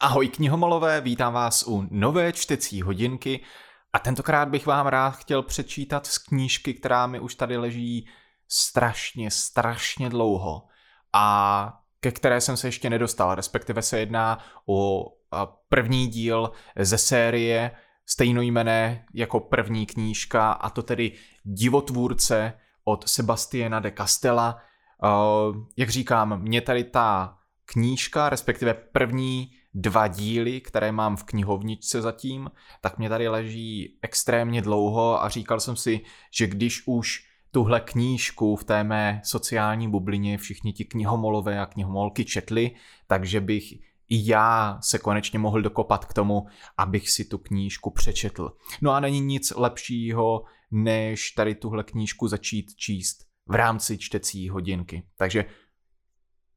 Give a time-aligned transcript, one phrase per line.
[0.00, 3.40] Ahoj knihomolové, vítám vás u nové čtecí hodinky
[3.92, 8.08] a tentokrát bych vám rád chtěl přečítat z knížky, která mi už tady leží
[8.48, 10.62] strašně, strašně dlouho
[11.12, 15.06] a ke které jsem se ještě nedostal, respektive se jedná o
[15.68, 17.70] první díl ze série
[18.06, 21.12] stejnojmené jako první knížka a to tedy
[21.44, 22.52] Divotvůrce
[22.84, 24.58] od Sebastiana de Castella.
[25.76, 32.50] Jak říkám, mě tady ta knížka, respektive první dva díly, které mám v knihovničce zatím,
[32.80, 36.00] tak mě tady leží extrémně dlouho a říkal jsem si,
[36.34, 42.24] že když už tuhle knížku v té mé sociální bublině všichni ti knihomolové a knihomolky
[42.24, 42.70] četli,
[43.06, 43.72] takže bych
[44.08, 46.46] i já se konečně mohl dokopat k tomu,
[46.78, 48.56] abych si tu knížku přečetl.
[48.82, 55.02] No a není nic lepšího, než tady tuhle knížku začít číst v rámci čtecí hodinky.
[55.16, 55.44] Takže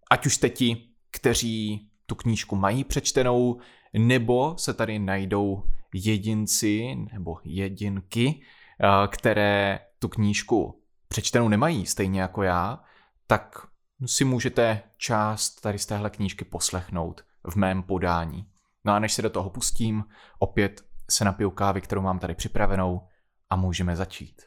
[0.10, 3.60] ať už jste ti, kteří tu knížku mají přečtenou,
[3.94, 8.42] nebo se tady najdou jedinci nebo jedinky,
[8.84, 12.84] eh, které tu knížku přečtenou nemají, stejně jako já,
[13.28, 13.68] tak
[14.06, 18.46] si můžete část tady z téhle knížky poslechnout v mém podání.
[18.86, 20.04] No a než se do toho pustím,
[20.40, 23.08] opět se napiju kávy, kterou mám tady připravenou
[23.50, 24.42] a můžeme začít.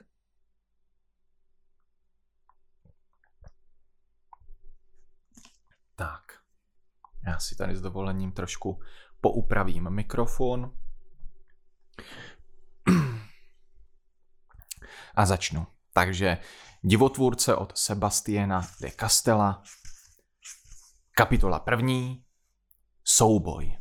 [7.34, 8.80] Já si tady s dovolením trošku
[9.20, 10.78] poupravím mikrofon.
[15.14, 15.66] A začnu.
[15.92, 16.38] Takže
[16.82, 19.62] divotvůrce od Sebastiana de Castella.
[21.16, 22.24] Kapitola první.
[23.04, 23.78] Souboj.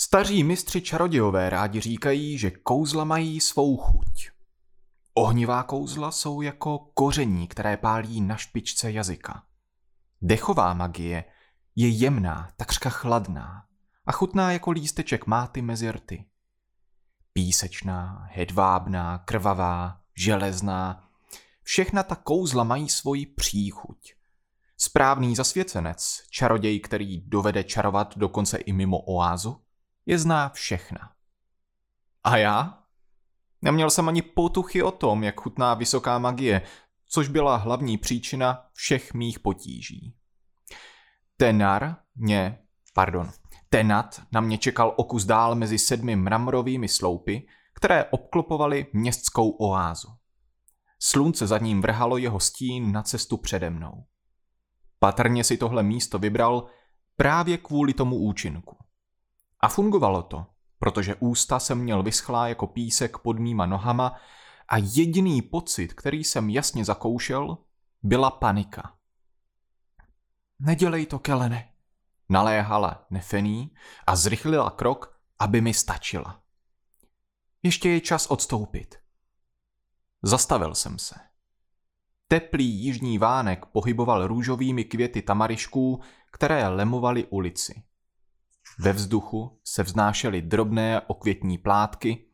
[0.00, 4.30] Staří mistři čarodějové rádi říkají, že kouzla mají svou chuť.
[5.14, 9.46] Ohnivá kouzla jsou jako koření, které pálí na špičce jazyka.
[10.22, 11.24] Dechová magie
[11.76, 13.66] je jemná, takřka chladná
[14.06, 16.24] a chutná jako lísteček máty mezi rty.
[17.32, 21.08] Písečná, hedvábná, krvavá, železná,
[21.62, 24.14] všechna ta kouzla mají svoji příchuť.
[24.76, 29.62] Správný zasvěcenec, čaroděj, který dovede čarovat dokonce i mimo oázu,
[30.06, 31.12] je zná všechna.
[32.24, 32.82] A já?
[33.62, 36.62] Neměl jsem ani potuchy o tom, jak chutná vysoká magie,
[37.08, 40.14] což byla hlavní příčina všech mých potíží.
[41.36, 42.58] Tenar mě,
[42.94, 43.30] pardon,
[43.68, 50.08] Tenat na mě čekal o kus dál mezi sedmi mramorovými sloupy, které obklopovaly městskou oázu.
[50.98, 54.04] Slunce za ním vrhalo jeho stín na cestu přede mnou.
[54.98, 56.66] Patrně si tohle místo vybral
[57.16, 58.76] právě kvůli tomu účinku.
[59.60, 60.46] A fungovalo to,
[60.78, 64.14] protože ústa jsem měl vyschlá jako písek pod mýma nohama
[64.68, 67.58] a jediný pocit, který jsem jasně zakoušel,
[68.02, 68.98] byla panika.
[70.58, 71.72] Nedělej to, Kelene,
[72.28, 73.74] naléhala Nefený
[74.06, 76.42] a zrychlila krok, aby mi stačila.
[77.62, 78.94] Ještě je čas odstoupit.
[80.22, 81.14] Zastavil jsem se.
[82.28, 86.00] Teplý jižní vánek pohyboval růžovými květy tamarišků,
[86.32, 87.82] které lemovaly ulici.
[88.78, 92.25] Ve vzduchu se vznášely drobné okvětní plátky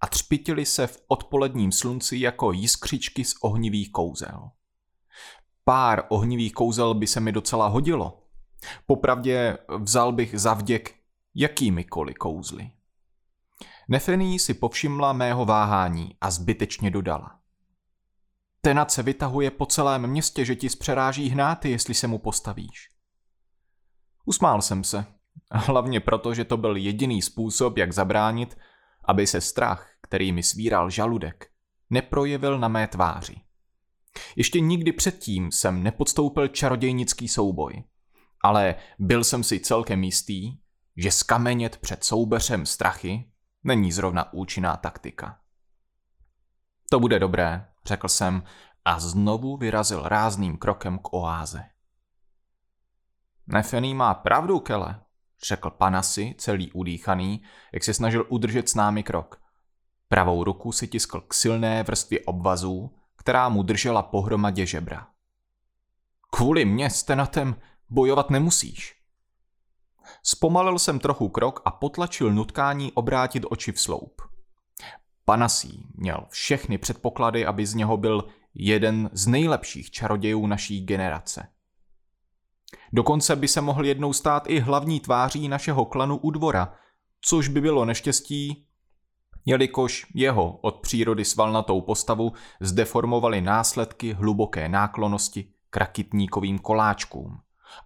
[0.00, 4.50] a třpitily se v odpoledním slunci jako jiskřičky z ohnivých kouzel.
[5.64, 8.22] Pár ohnivých kouzel by se mi docela hodilo.
[8.86, 10.94] Popravdě vzal bych za vděk
[11.34, 12.70] jakýmikoliv kouzly.
[13.88, 17.40] Nefení si povšimla mého váhání a zbytečně dodala.
[18.60, 22.88] Tenat se vytahuje po celém městě, že ti zpřeráží hnáty, jestli se mu postavíš.
[24.24, 25.06] Usmál jsem se,
[25.52, 28.58] hlavně proto, že to byl jediný způsob, jak zabránit,
[29.06, 31.50] aby se strach, který mi svíral žaludek,
[31.90, 33.40] neprojevil na mé tváři.
[34.36, 37.84] Ještě nikdy předtím jsem nepodstoupil čarodějnický souboj,
[38.42, 40.56] ale byl jsem si celkem jistý,
[40.96, 43.30] že skamenět před soubeřem strachy
[43.64, 45.40] není zrovna účinná taktika.
[46.90, 48.42] To bude dobré, řekl jsem
[48.84, 51.64] a znovu vyrazil rázným krokem k oáze.
[53.46, 55.00] Nefený má pravdu, Kele,
[55.44, 57.42] řekl Panasy, celý udýchaný,
[57.72, 59.40] jak se snažil udržet s námi krok.
[60.08, 65.06] Pravou ruku si tiskl k silné vrstvě obvazů, která mu držela pohromadě žebra.
[66.30, 67.56] Kvůli mě s tenatem
[67.90, 68.96] bojovat nemusíš.
[70.22, 74.22] Zpomalil jsem trochu krok a potlačil nutkání obrátit oči v sloup.
[75.24, 78.24] Panasí měl všechny předpoklady, aby z něho byl
[78.54, 81.48] jeden z nejlepších čarodějů naší generace.
[82.92, 86.74] Dokonce by se mohl jednou stát i hlavní tváří našeho klanu u dvora,
[87.20, 88.66] což by bylo neštěstí,
[89.44, 97.38] jelikož jeho od přírody svalnatou postavu zdeformovaly následky hluboké náklonosti k rakitníkovým koláčkům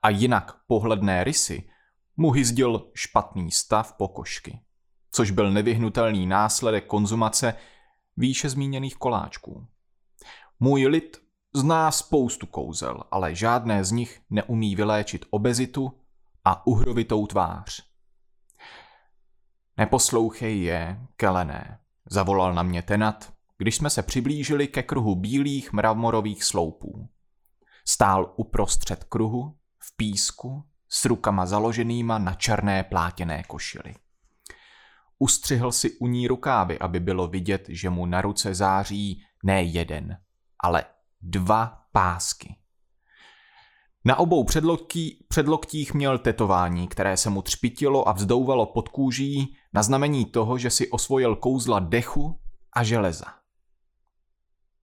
[0.02, 1.70] a jinak pohledné rysy
[2.16, 4.60] mu hyzdil špatný stav pokožky,
[5.12, 7.54] což byl nevyhnutelný následek konzumace
[8.16, 9.66] výše zmíněných koláčků.
[10.60, 11.19] Můj lid
[11.54, 15.92] zná spoustu kouzel, ale žádné z nich neumí vyléčit obezitu
[16.44, 17.82] a uhrovitou tvář.
[19.76, 21.78] Neposlouchej je, kelené,
[22.10, 27.08] zavolal na mě tenat, když jsme se přiblížili ke kruhu bílých mramorových sloupů.
[27.88, 33.94] Stál uprostřed kruhu, v písku, s rukama založenýma na černé plátěné košily.
[35.18, 40.18] Ustřihl si u ní rukávy, aby bylo vidět, že mu na ruce září ne jeden,
[40.58, 40.84] ale
[41.22, 42.56] dva pásky.
[44.04, 49.82] Na obou předloktí, předloktích měl tetování, které se mu třpitilo a vzdouvalo pod kůží na
[49.82, 52.40] znamení toho, že si osvojil kouzla dechu
[52.72, 53.26] a železa.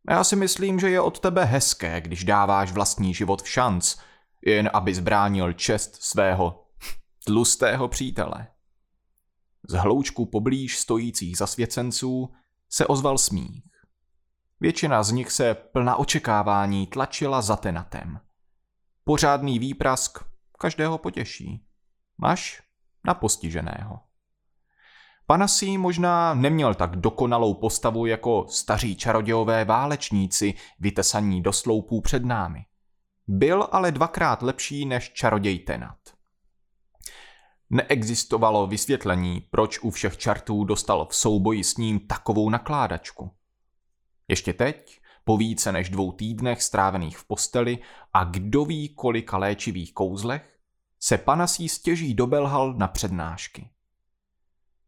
[0.10, 3.96] Já si myslím, že je od tebe hezké, když dáváš vlastní život v šanc,
[4.46, 6.64] jen aby zbránil čest svého
[7.26, 8.48] tlustého přítele.
[9.70, 12.34] Z hloučku poblíž stojících zasvěcenců
[12.70, 13.64] se ozval smích.
[14.60, 18.20] Většina z nich se plna očekávání tlačila za tenatem.
[19.04, 20.20] Pořádný výprask
[20.60, 21.66] každého potěší.
[22.18, 22.62] Máš
[23.06, 24.00] na postiženého.
[25.28, 32.66] Panasí možná neměl tak dokonalou postavu jako staří čarodějové válečníci vytesaní do sloupů před námi.
[33.28, 35.98] Byl ale dvakrát lepší než čaroděj Tenat.
[37.70, 43.32] Neexistovalo vysvětlení, proč u všech čartů dostal v souboji s ním takovou nakládačku.
[44.28, 47.78] Ještě teď, po více než dvou týdnech strávených v posteli
[48.14, 50.60] a kdo ví kolika léčivých kouzlech,
[51.00, 53.70] se Panasí stěží dobelhal na přednášky.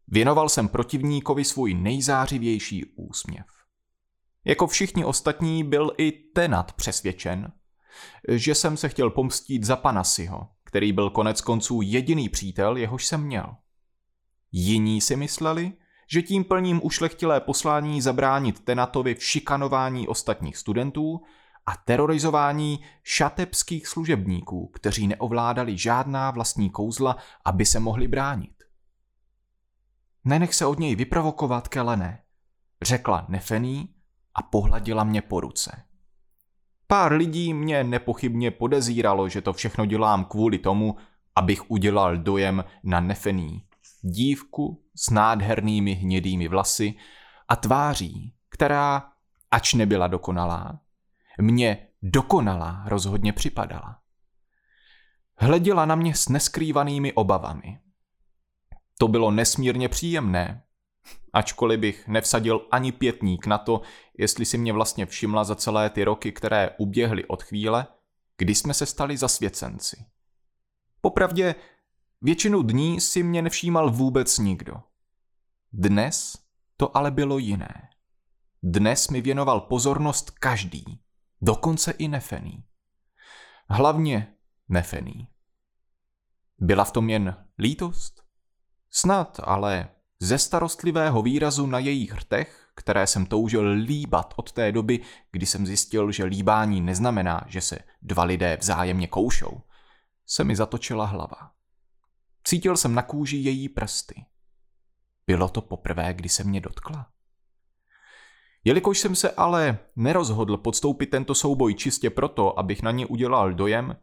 [0.08, 3.46] Věnoval jsem protivníkovi svůj nejzářivější úsměv.
[4.46, 7.52] Jako všichni ostatní byl i Tenat přesvědčen,
[8.30, 13.24] že jsem se chtěl pomstít za Panasiho, který byl konec konců jediný přítel, jehož jsem
[13.24, 13.56] měl.
[14.52, 15.74] Jiní si mysleli,
[16.12, 21.22] že tím plním ušlechtilé poslání zabránit Tenatovi v šikanování ostatních studentů
[21.66, 28.64] a terorizování šatebských služebníků, kteří neovládali žádná vlastní kouzla, aby se mohli bránit.
[30.26, 32.22] Nenech se od něj vyprovokovat, Kelené,
[32.82, 33.90] řekla Nefený
[34.36, 35.84] a pohladila mě po ruce.
[36.88, 40.96] Pár lidí mě nepochybně podezíralo, že to všechno dělám kvůli tomu,
[41.36, 43.64] abych udělal dojem na Nefený,
[44.02, 46.94] dívku s nádhernými hnědými vlasy
[47.48, 49.12] a tváří, která,
[49.52, 50.80] ač nebyla dokonalá,
[51.42, 54.00] mě dokonalá rozhodně připadala.
[55.38, 57.80] Hleděla na mě s neskrývanými obavami.
[58.98, 60.64] To bylo nesmírně příjemné,
[61.34, 63.82] ačkoliv bych nevsadil ani pětník na to,
[64.18, 67.88] jestli si mě vlastně všimla za celé ty roky, které uběhly od chvíle,
[68.38, 70.06] kdy jsme se stali zasvěcenci.
[71.02, 71.56] Popravdě,
[72.22, 74.74] většinu dní si mě nevšímal vůbec nikdo.
[75.74, 76.38] Dnes
[76.78, 77.90] to ale bylo jiné.
[78.64, 81.02] Dnes mi věnoval pozornost každý,
[81.42, 82.64] dokonce i Nefený.
[83.70, 84.34] Hlavně
[84.70, 85.28] Nefený.
[86.58, 88.24] Byla v tom jen lítost?
[88.90, 89.90] Snad, ale
[90.20, 95.00] ze starostlivého výrazu na jejich hrtech, které jsem toužil líbat od té doby,
[95.32, 99.62] kdy jsem zjistil, že líbání neznamená, že se dva lidé vzájemně koušou,
[100.26, 101.52] se mi zatočila hlava.
[102.44, 104.26] Cítil jsem na kůži její prsty.
[105.28, 107.08] Bylo to poprvé, kdy se mě dotkla.
[108.64, 113.98] Jelikož jsem se ale nerozhodl podstoupit tento souboj čistě proto, abych na ně udělal dojem,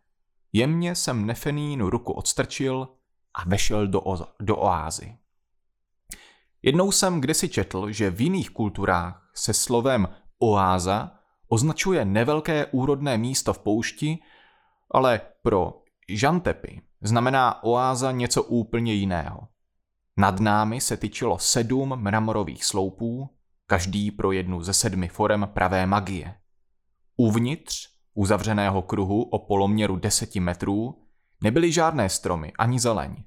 [0.53, 2.89] jemně jsem Nefenínu ruku odstrčil
[3.35, 5.17] a vešel do, o- do oázy.
[6.63, 13.53] Jednou jsem kdesi četl, že v jiných kulturách se slovem oáza označuje nevelké úrodné místo
[13.53, 14.19] v poušti,
[14.91, 19.49] ale pro žantepy znamená oáza něco úplně jiného.
[20.17, 23.31] Nad námi se tyčilo sedm mramorových sloupů,
[23.67, 26.35] každý pro jednu ze sedmi forem pravé magie.
[27.17, 31.03] Uvnitř, uzavřeného kruhu o poloměru deseti metrů,
[31.43, 33.25] nebyly žádné stromy ani zeleň.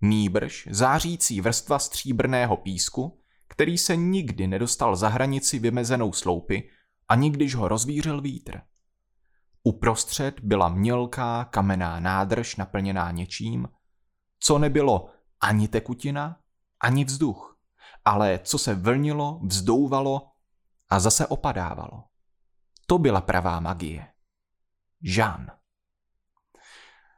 [0.00, 6.68] Nýbrž zářící vrstva stříbrného písku, který se nikdy nedostal za hranici vymezenou sloupy,
[7.08, 8.60] ani když ho rozvířil vítr.
[9.64, 13.68] Uprostřed byla mělká kamenná nádrž naplněná něčím,
[14.40, 16.40] co nebylo ani tekutina,
[16.80, 17.58] ani vzduch,
[18.04, 20.30] ale co se vlnilo, vzdouvalo
[20.88, 22.04] a zase opadávalo.
[22.86, 24.06] To byla pravá magie.
[25.02, 25.50] Žán.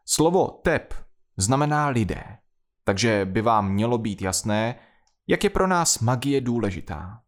[0.07, 0.95] Slovo tep
[1.37, 2.39] znamená lidé,
[2.85, 4.81] takže by vám mělo být jasné,
[5.27, 7.23] jak je pro nás magie důležitá.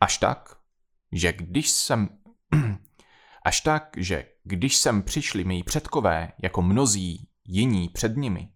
[0.00, 0.58] Až tak,
[1.12, 2.08] že když jsem
[3.48, 8.52] Až tak, že když sem přišli mý předkové, jako mnozí jiní před nimi,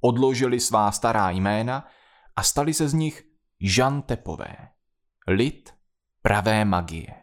[0.00, 1.88] odložili svá stará jména
[2.36, 3.24] a stali se z nich
[3.60, 4.56] žantepové,
[5.28, 5.74] lid
[6.22, 7.14] pravé magie.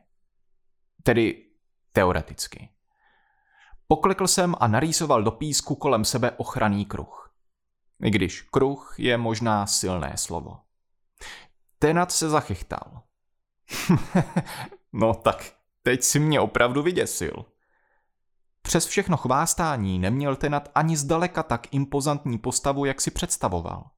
[1.04, 1.46] Tedy
[1.92, 2.70] teoreticky.
[3.88, 7.36] Poklekl jsem a narýsoval do písku kolem sebe ochranný kruh.
[8.04, 10.60] I když kruh je možná silné slovo.
[11.80, 13.02] Tenat se zachychtal.
[14.94, 17.46] no tak, teď si mě opravdu vyděsil.
[18.62, 23.90] Přes všechno chvástání neměl Tenat ani zdaleka tak impozantní postavu, jak si představoval.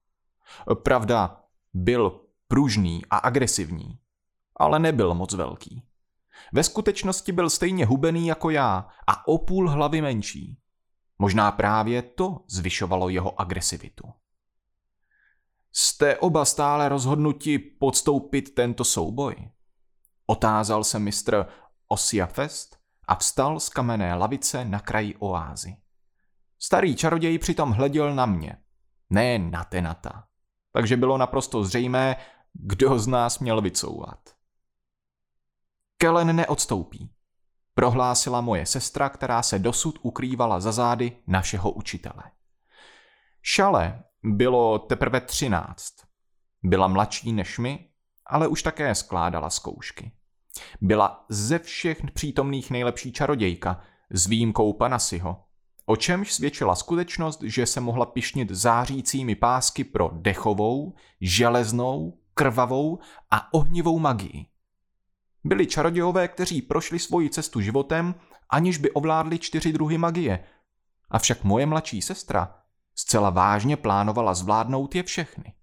[0.84, 4.00] Pravda, byl pružný a agresivní,
[4.56, 5.84] ale nebyl moc velký.
[6.54, 10.58] Ve skutečnosti byl stejně hubený jako já a o půl hlavy menší.
[11.20, 14.14] Možná právě to zvyšovalo jeho agresivitu.
[15.74, 19.50] Jste oba stále rozhodnuti podstoupit tento souboj?
[20.26, 21.46] Otázal se mistr
[21.92, 25.78] Osiafest a vstal z kamenné lavice na kraji oázy.
[26.60, 28.58] Starý čaroděj přitom hleděl na mě,
[29.10, 30.28] ne na Tenata.
[30.74, 32.16] Takže bylo naprosto zřejmé,
[32.54, 34.20] kdo z nás měl vycouvat.
[35.98, 37.14] Kellen neodstoupí,
[37.74, 42.24] prohlásila moje sestra, která se dosud ukrývala za zády našeho učitele.
[43.42, 45.96] Šale bylo teprve třináct.
[46.64, 47.90] Byla mladší než my,
[48.26, 50.21] ale už také skládala zkoušky.
[50.82, 55.44] Byla ze všech přítomných nejlepší čarodějka, s výjimkou Panasiho,
[55.86, 63.00] o čemž svědčila skutečnost, že se mohla pišnit zářícími pásky pro dechovou, železnou, krvavou
[63.32, 64.46] a ohnivou magii.
[65.44, 68.16] Byli čarodějové, kteří prošli svoji cestu životem,
[68.50, 70.44] aniž by ovládli čtyři druhy magie.
[71.10, 72.56] Avšak moje mladší sestra
[72.96, 75.54] zcela vážně plánovala zvládnout je všechny.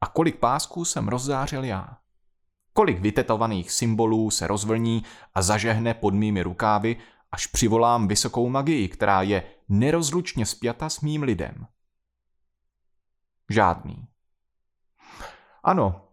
[0.00, 2.01] A kolik pásků jsem rozzářil já.
[2.72, 6.96] Kolik vytetovaných symbolů se rozvlní a zažehne pod mými rukávy,
[7.32, 11.66] až přivolám vysokou magii, která je nerozlučně spjata s mým lidem.
[13.50, 14.06] Žádný.
[15.64, 16.08] Ano,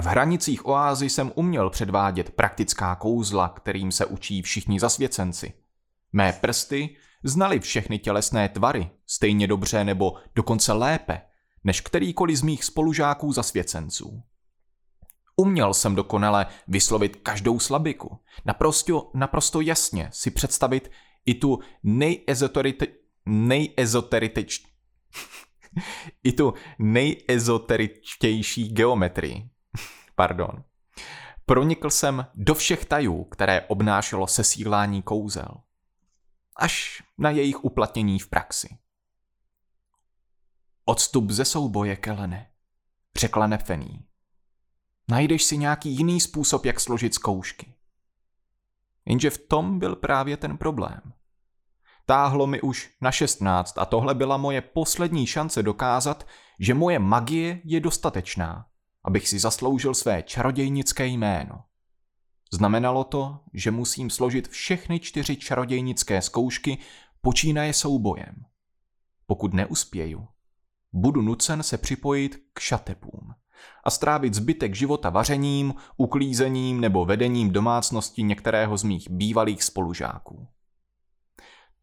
[0.00, 5.52] v hranicích oázy jsem uměl předvádět praktická kouzla, kterým se učí všichni zasvěcenci.
[6.12, 11.22] Mé prsty znali všechny tělesné tvary, stejně dobře nebo dokonce lépe,
[11.64, 14.22] než kterýkoliv z mých spolužáků zasvěcenců.
[15.36, 20.90] Uměl jsem dokonale vyslovit každou slabiku, naprosto, naprosto jasně si představit
[21.26, 22.86] i tu nejezoterite,
[23.26, 24.62] nejezoteriteč,
[26.24, 29.50] i tu nejezoteričtější geometrii.
[30.14, 30.64] Pardon.
[31.46, 35.60] Pronikl jsem do všech tajů, které obnášelo sesílání kouzel.
[36.56, 38.78] Až na jejich uplatnění v praxi.
[40.84, 42.50] Odstup ze souboje, Kelene,
[43.16, 44.06] řekla Nefení.
[45.08, 47.74] Najdeš si nějaký jiný způsob, jak složit zkoušky.
[49.06, 51.00] Jenže v tom byl právě ten problém.
[52.06, 56.26] Táhlo mi už na 16 a tohle byla moje poslední šance dokázat,
[56.60, 58.66] že moje magie je dostatečná,
[59.04, 61.64] abych si zasloužil své čarodějnické jméno.
[62.52, 66.78] Znamenalo to, že musím složit všechny čtyři čarodějnické zkoušky
[67.20, 68.44] počínaje soubojem.
[69.26, 70.28] Pokud neuspěju,
[70.92, 73.34] budu nucen se připojit k šatepům
[73.84, 80.48] a strávit zbytek života vařením, uklízením nebo vedením domácnosti některého z mých bývalých spolužáků.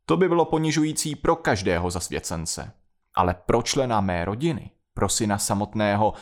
[0.06, 2.74] To by bylo ponižující pro každého zasvěcence,
[3.16, 6.14] ale pro člena mé rodiny, pro syna samotného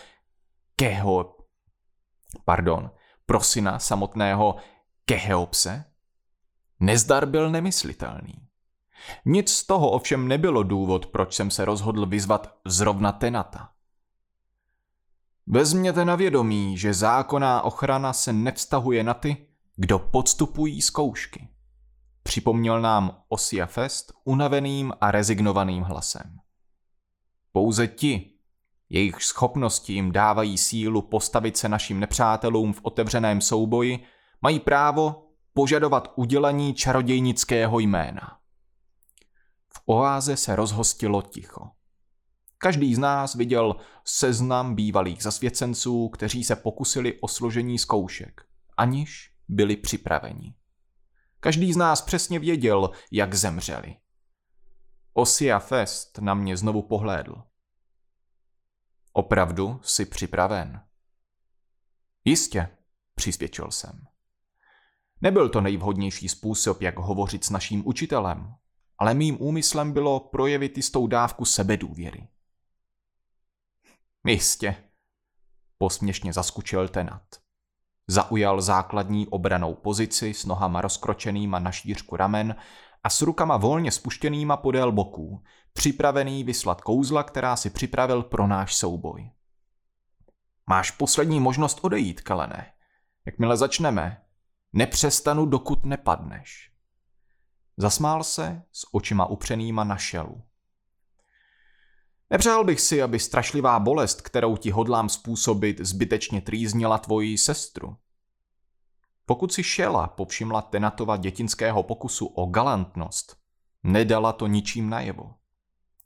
[0.75, 1.35] Keho...
[2.45, 2.91] Pardon,
[3.25, 4.55] pro syna samotného
[5.05, 5.85] Keheopse?
[6.79, 8.47] Nezdar byl nemyslitelný.
[9.25, 13.69] Nic z toho ovšem nebylo důvod, proč jsem se rozhodl vyzvat zrovna Tenata.
[15.51, 21.47] Vezměte na vědomí, že zákonná ochrana se nevztahuje na ty, kdo podstupují zkoušky.
[22.23, 26.37] Připomněl nám Osia Fest unaveným a rezignovaným hlasem.
[27.51, 28.31] Pouze ti,
[28.89, 33.99] jejich schopnosti jim dávají sílu postavit se našim nepřátelům v otevřeném souboji,
[34.41, 38.37] mají právo požadovat udělení čarodějnického jména.
[39.73, 41.78] V oáze se rozhostilo ticho.
[42.61, 43.75] Každý z nás viděl
[44.05, 48.41] seznam bývalých zasvěcenců, kteří se pokusili o složení zkoušek,
[48.77, 50.55] aniž byli připraveni.
[51.39, 53.95] Každý z nás přesně věděl, jak zemřeli.
[55.13, 57.43] Osia Fest na mě znovu pohlédl.
[59.13, 60.81] Opravdu jsi připraven?
[62.25, 62.69] Jistě,
[63.15, 64.07] přisvědčil jsem.
[65.21, 68.55] Nebyl to nejvhodnější způsob, jak hovořit s naším učitelem,
[68.97, 72.27] ale mým úmyslem bylo projevit jistou dávku sebedůvěry.
[74.27, 74.75] Jistě,
[75.77, 77.23] posměšně zaskučil tenat.
[78.07, 82.55] Zaujal základní obranou pozici s nohama rozkročenýma na šířku ramen
[83.03, 88.75] a s rukama volně spuštěnýma podél boků, připravený vyslat kouzla, která si připravil pro náš
[88.75, 89.31] souboj.
[90.69, 92.73] Máš poslední možnost odejít, Kalene.
[93.25, 94.21] Jakmile začneme,
[94.73, 96.71] nepřestanu, dokud nepadneš.
[97.77, 100.48] Zasmál se s očima upřenýma na šelu.
[102.29, 107.97] Nepřál bych si, aby strašlivá bolest, kterou ti hodlám způsobit, zbytečně trýznila tvoji sestru.
[109.25, 113.37] Pokud si šela povšimla Tenatova dětinského pokusu o galantnost,
[113.83, 115.33] nedala to ničím najevo.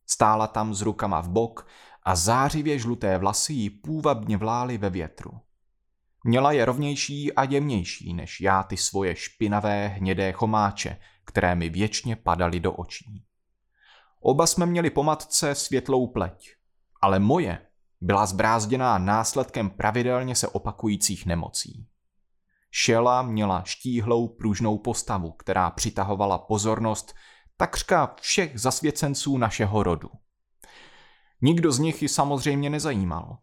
[0.07, 1.67] Stála tam s rukama v bok
[2.03, 5.31] a zářivě žluté vlasy jí půvabně vlály ve větru.
[6.23, 12.15] Měla je rovnější a jemnější než já ty svoje špinavé hnědé chomáče, které mi věčně
[12.15, 13.25] padaly do očí.
[14.25, 16.55] Oba jsme měli po matce světlou pleť,
[17.01, 17.67] ale moje
[18.01, 21.87] byla zbrázděná následkem pravidelně se opakujících nemocí.
[22.71, 27.13] Šela měla štíhlou pružnou postavu, která přitahovala pozornost
[27.57, 30.09] takřka všech zasvěcenců našeho rodu.
[31.41, 33.37] Nikdo z nich ji samozřejmě nezajímal.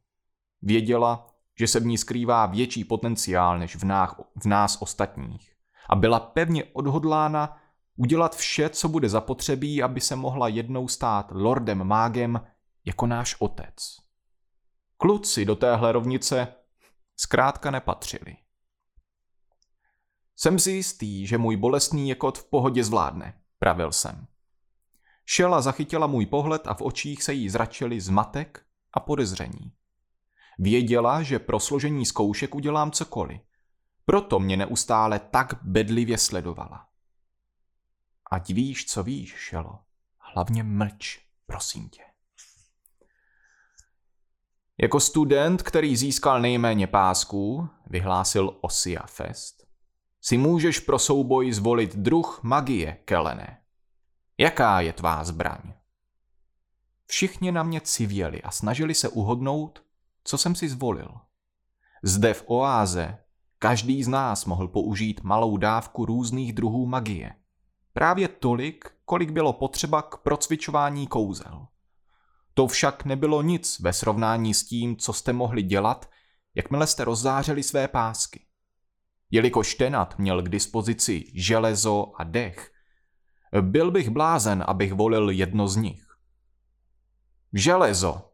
[0.63, 1.27] Věděla,
[1.59, 5.53] že se v ní skrývá větší potenciál než v, nás, v nás ostatních
[5.91, 7.60] a byla pevně odhodlána
[8.01, 12.41] udělat vše, co bude zapotřebí, aby se mohla jednou stát lordem mágem
[12.85, 13.75] jako náš otec.
[14.97, 16.49] Kluci do téhle rovnice
[17.17, 18.37] zkrátka nepatřili.
[20.37, 24.27] Jsem si jistý, že můj bolestný jekot v pohodě zvládne, pravil jsem.
[25.27, 29.73] Šela zachytila můj pohled a v očích se jí zračili zmatek a podezření.
[30.59, 33.41] Věděla, že pro složení zkoušek udělám cokoliv.
[34.05, 36.90] Proto mě neustále tak bedlivě sledovala.
[38.31, 39.79] Ať víš, co víš, Šelo.
[40.19, 42.03] Hlavně mlč, prosím tě.
[44.83, 49.67] Jako student, který získal nejméně pásků, vyhlásil Osia Fest,
[50.21, 53.63] si můžeš pro souboj zvolit druh magie, Kelene.
[54.39, 55.73] Jaká je tvá zbraň?
[57.07, 59.83] Všichni na mě civěli a snažili se uhodnout,
[60.25, 61.15] co jsem si zvolil.
[62.03, 63.19] Zde v oáze
[63.59, 67.40] každý z nás mohl použít malou dávku různých druhů magie.
[67.93, 71.67] Právě tolik, kolik bylo potřeba k procvičování kouzel.
[72.55, 76.11] To však nebylo nic ve srovnání s tím, co jste mohli dělat,
[76.55, 78.47] jakmile jste rozzářili své pásky.
[79.31, 82.73] Jelikož Tenat měl k dispozici železo a dech,
[83.61, 86.07] byl bych blázen, abych volil jedno z nich.
[87.53, 88.33] Železo,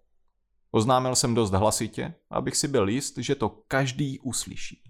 [0.71, 4.83] oznámil jsem dost hlasitě, abych si byl jist, že to každý uslyší.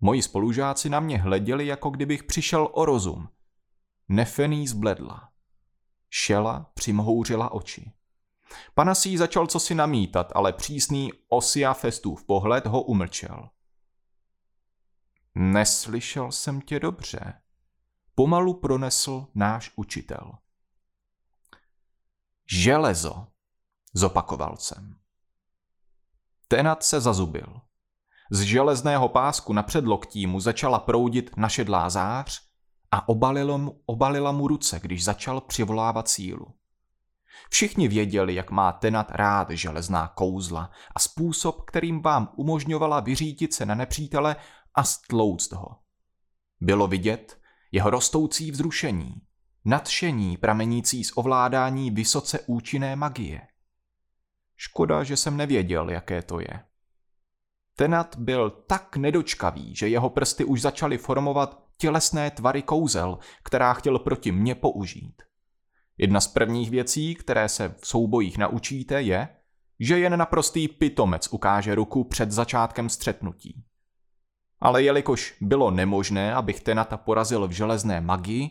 [0.00, 3.28] Moji spolužáci na mě hleděli, jako kdybych přišel o rozum.
[4.08, 5.32] Nefený zbledla.
[6.10, 7.92] Šela přimhouřila oči.
[8.74, 13.48] Panasí začal co si namítat, ale přísný Osia Festův pohled ho umlčel.
[15.34, 17.40] Neslyšel jsem tě dobře.
[18.14, 20.32] Pomalu pronesl náš učitel.
[22.50, 23.26] Železo,
[23.94, 24.98] zopakoval jsem.
[26.48, 27.60] Tenat se zazubil.
[28.30, 32.45] Z železného pásku na předloktí mu začala proudit našedlá zář
[32.96, 36.54] a obalilo mu, obalila mu ruce, když začal přivolávat sílu.
[37.50, 43.66] Všichni věděli, jak má Tenat rád železná kouzla a způsob, kterým vám umožňovala vyřídit se
[43.66, 44.36] na nepřítele
[44.74, 45.68] a stlouct ho.
[46.60, 47.40] Bylo vidět
[47.72, 49.14] jeho rostoucí vzrušení,
[49.64, 53.40] nadšení pramenící z ovládání vysoce účinné magie.
[54.56, 56.64] Škoda, že jsem nevěděl, jaké to je.
[57.74, 63.98] Tenat byl tak nedočkavý, že jeho prsty už začaly formovat tělesné tvary kouzel, která chtěl
[63.98, 65.22] proti mně použít.
[65.98, 69.28] Jedna z prvních věcí, které se v soubojích naučíte, je,
[69.80, 73.64] že jen naprostý pitomec ukáže ruku před začátkem střetnutí.
[74.60, 78.50] Ale jelikož bylo nemožné, abych Tenata porazil v železné magii,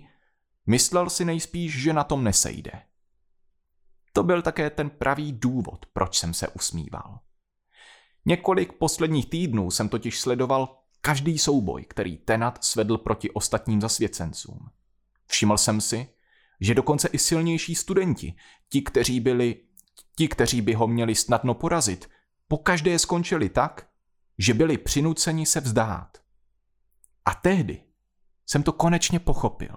[0.67, 2.71] myslel si nejspíš, že na tom nesejde.
[4.13, 7.19] To byl také ten pravý důvod, proč jsem se usmíval.
[8.25, 14.69] Několik posledních týdnů jsem totiž sledoval každý souboj, který Tenat svedl proti ostatním zasvěcencům.
[15.27, 16.09] Všiml jsem si,
[16.59, 18.35] že dokonce i silnější studenti,
[18.69, 19.61] ti, kteří byli,
[20.15, 22.09] ti, kteří by ho měli snadno porazit,
[22.47, 23.89] po každé skončili tak,
[24.37, 26.17] že byli přinuceni se vzdát.
[27.25, 27.83] A tehdy
[28.45, 29.75] jsem to konečně pochopil.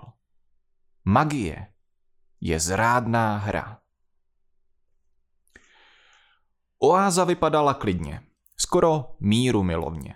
[1.05, 1.67] Magie
[2.41, 3.81] je zrádná hra.
[6.79, 8.23] Oáza vypadala klidně,
[8.57, 10.14] skoro míru milovně.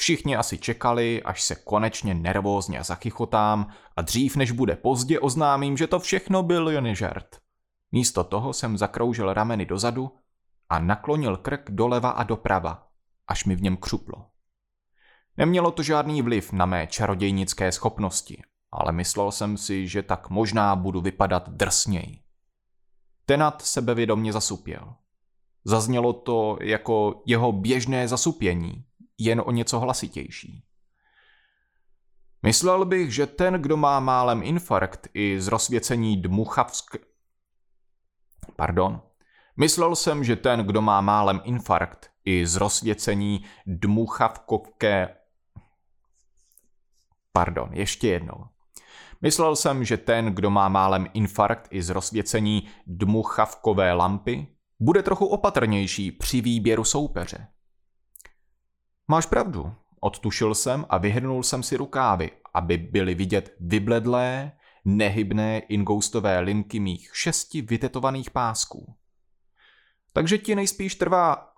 [0.00, 5.86] Všichni asi čekali, až se konečně nervózně zachychotám a dřív než bude pozdě oznámím, že
[5.86, 7.38] to všechno byl jen žert.
[7.92, 10.10] Místo toho jsem zakroužil rameny dozadu
[10.68, 12.86] a naklonil krk doleva a doprava,
[13.28, 14.26] až mi v něm křuplo.
[15.36, 20.76] Nemělo to žádný vliv na mé čarodějnické schopnosti, ale myslel jsem si, že tak možná
[20.76, 22.20] budu vypadat drsněji.
[23.26, 24.94] Tenat sebevědomně zasupěl.
[25.64, 28.84] Zaznělo to jako jeho běžné zasupění,
[29.20, 30.64] jen o něco hlasitější.
[32.42, 36.96] Myslel bych, že ten, kdo má málem infarkt i z rozsvěcení dmuchavsk...
[38.56, 39.02] Pardon.
[39.56, 45.16] Myslel jsem, že ten, kdo má málem infarkt i z rozsvěcení dmuchavkovké...
[47.32, 48.46] Pardon, ještě jednou.
[49.22, 54.46] Myslel jsem, že ten, kdo má málem infarkt i z rozsvěcení dmuchavkové lampy,
[54.80, 57.46] bude trochu opatrnější při výběru soupeře.
[59.10, 64.52] Máš pravdu, odtušil jsem a vyhrnul jsem si rukávy, aby byly vidět vybledlé,
[64.84, 68.96] nehybné ingoustové linky mých šesti vytetovaných pásků.
[70.12, 71.52] Takže ti nejspíš trvá...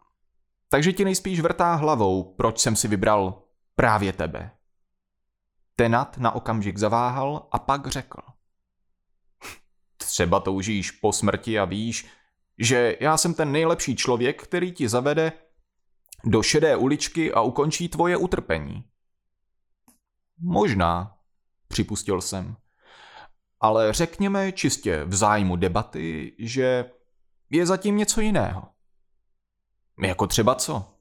[0.68, 3.42] Takže ti nejspíš vrtá hlavou, proč jsem si vybral
[3.74, 4.50] právě tebe.
[5.76, 8.20] Tenat na okamžik zaváhal a pak řekl.
[9.96, 12.08] Třeba toužíš po smrti a víš,
[12.58, 15.32] že já jsem ten nejlepší člověk, který ti zavede
[16.24, 18.84] do šedé uličky a ukončí tvoje utrpení.
[20.38, 21.18] Možná,
[21.68, 22.56] připustil jsem.
[23.60, 26.90] Ale řekněme čistě v zájmu debaty, že
[27.50, 28.68] je zatím něco jiného.
[30.02, 30.94] Jako třeba co?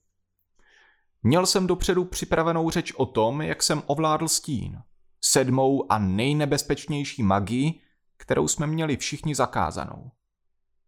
[1.23, 4.81] Měl jsem dopředu připravenou řeč o tom, jak jsem ovládl stín.
[5.21, 7.81] Sedmou a nejnebezpečnější magii,
[8.17, 10.11] kterou jsme měli všichni zakázanou.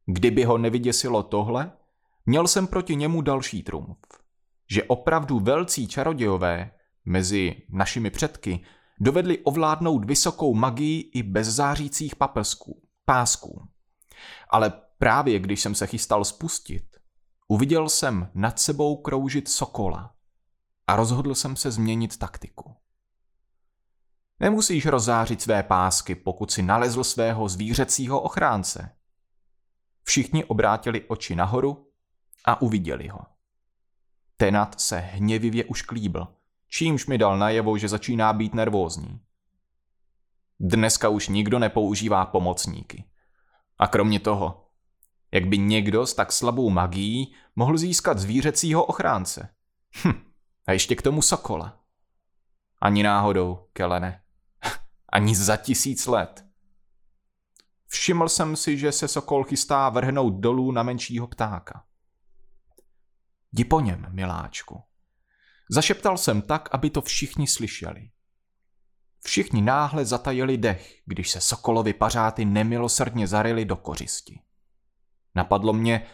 [0.06, 1.72] Kdyby ho nevyděsilo tohle,
[2.26, 3.98] měl jsem proti němu další trumf.
[4.74, 6.72] Že opravdu velcí čarodějové
[7.06, 8.66] mezi našimi předky
[9.00, 13.68] dovedli ovládnout vysokou magii i bez zářících papesků, pásků.
[14.50, 16.98] Ale právě když jsem se chystal spustit,
[17.48, 20.16] uviděl jsem nad sebou kroužit sokola
[20.88, 22.76] a rozhodl jsem se změnit taktiku.
[24.40, 28.96] Nemusíš rozzářit své pásky, pokud si nalezl svého zvířecího ochránce.
[30.04, 31.92] Všichni obrátili oči nahoru
[32.46, 33.33] a uviděli ho.
[34.44, 36.28] Tenat se hněvivě ušklíbl,
[36.70, 39.20] čímž mi dal najevo, že začíná být nervózní.
[40.60, 43.06] Dneska už nikdo nepoužívá pomocníky.
[43.80, 44.70] A kromě toho,
[45.32, 49.50] jak by někdo s tak slabou magií mohl získat zvířecího ochránce?
[50.04, 50.22] Hm,
[50.68, 51.80] a ještě k tomu sokola.
[52.82, 54.22] Ani náhodou, Kelene.
[55.10, 56.46] Ani za tisíc let.
[57.88, 61.84] Všiml jsem si, že se sokol chystá vrhnout dolů na menšího ptáka.
[63.54, 64.84] Jdi po něm, miláčku.
[65.70, 68.10] Zašeptal jsem tak, aby to všichni slyšeli.
[69.26, 74.40] Všichni náhle zatajili dech, když se Sokolovi pařáty nemilosrdně zarili do kořisti.
[75.36, 76.08] Napadlo mě,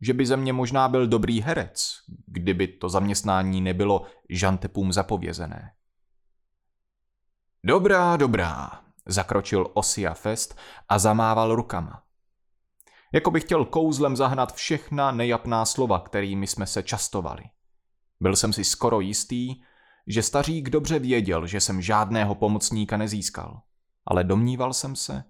[0.00, 1.94] že by ze mě možná byl dobrý herec,
[2.26, 5.72] kdyby to zaměstnání nebylo žantepům zapovězené.
[7.64, 12.02] Dobrá, dobrá, zakročil Osia Fest a zamával rukama.
[13.12, 17.42] Jako by chtěl kouzlem zahnat všechna nejapná slova, kterými jsme se častovali.
[18.20, 19.54] Byl jsem si skoro jistý,
[20.06, 23.60] že stařík dobře věděl, že jsem žádného pomocníka nezískal,
[24.06, 25.24] ale domníval jsem se,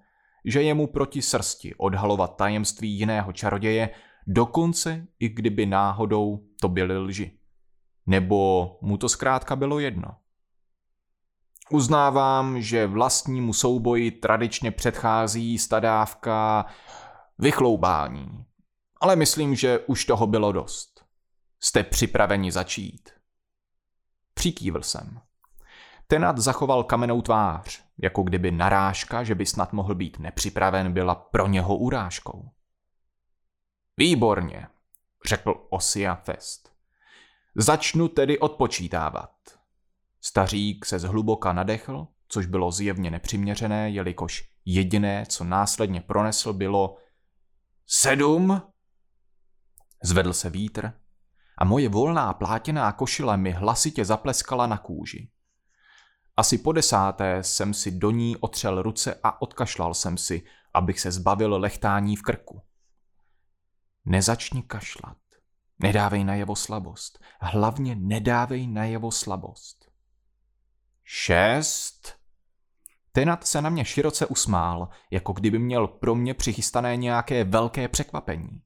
[0.45, 3.91] že je mu proti srsti odhalovat tajemství jiného čaroděje,
[4.27, 7.39] dokonce i kdyby náhodou to byly lži.
[8.07, 10.17] Nebo mu to zkrátka bylo jedno.
[11.71, 16.67] Uznávám, že vlastnímu souboji tradičně předchází stadávka
[17.43, 18.45] vychloubání,
[19.01, 21.05] ale myslím, že už toho bylo dost.
[21.61, 23.11] Jste připraveni začít?
[24.35, 25.21] Přikývl jsem.
[26.07, 31.47] Tenat zachoval kamenou tvář, jako kdyby narážka, že by snad mohl být nepřipraven, byla pro
[31.47, 32.51] něho urážkou.
[33.97, 34.67] Výborně,
[35.27, 36.73] řekl Osia Fest.
[37.55, 39.33] Začnu tedy odpočítávat.
[40.21, 46.97] Stařík se zhluboka nadechl, což bylo zjevně nepřiměřené, jelikož jediné, co následně pronesl, bylo
[47.87, 48.63] sedm.
[50.03, 50.93] Zvedl se vítr
[51.59, 55.31] a moje volná plátěná košile mi hlasitě zapleskala na kůži.
[56.37, 60.43] Asi po desáté jsem si do ní otřel ruce a odkašlal jsem si,
[60.75, 62.63] abych se zbavil lechtání v krku.
[64.05, 65.17] Nezačni kašlat.
[65.79, 67.19] Nedávej na jeho slabost.
[67.41, 69.91] Hlavně nedávej na jeho slabost.
[71.05, 72.22] Šest.
[73.13, 78.63] Tenat se na mě široce usmál, jako kdyby měl pro mě přichystané nějaké velké překvapení.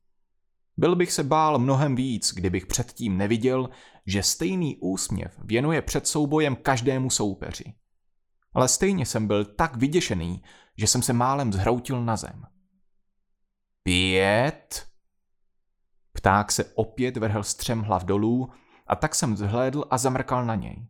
[0.76, 3.70] Byl bych se bál mnohem víc, kdybych předtím neviděl,
[4.06, 7.74] že stejný úsměv věnuje před soubojem každému soupeři.
[8.52, 10.42] Ale stejně jsem byl tak vyděšený,
[10.78, 12.46] že jsem se málem zhroutil na zem.
[13.82, 14.86] Pět?
[16.12, 18.52] Pták se opět vrhl střem hlav dolů
[18.86, 20.88] a tak jsem zhlédl a zamrkal na něj.